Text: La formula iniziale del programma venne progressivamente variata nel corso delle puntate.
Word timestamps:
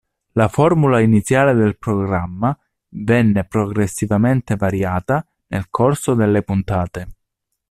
La 0.31 0.47
formula 0.47 0.99
iniziale 0.99 1.53
del 1.53 1.77
programma 1.77 2.57
venne 2.95 3.43
progressivamente 3.43 4.55
variata 4.55 5.23
nel 5.49 5.69
corso 5.69 6.15
delle 6.15 6.41
puntate. 6.41 7.07